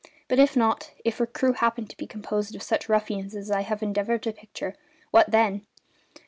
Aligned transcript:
But 0.27 0.39
if 0.39 0.57
not 0.57 0.93
if 1.05 1.19
her 1.19 1.27
crew 1.27 1.53
happened 1.53 1.91
to 1.91 1.95
be 1.95 2.07
composed 2.07 2.55
of 2.55 2.63
such 2.63 2.89
ruffians 2.89 3.35
as 3.35 3.51
I 3.51 3.61
have 3.61 3.83
endeavoured 3.83 4.23
to 4.23 4.33
picture, 4.33 4.75
what 5.11 5.29
then? 5.29 5.63